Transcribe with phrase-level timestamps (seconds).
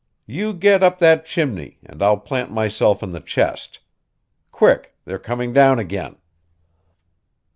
[0.25, 3.77] You get up that chimney and I'll plant myself in the chest.
[4.51, 6.15] Quick, they're coming down again."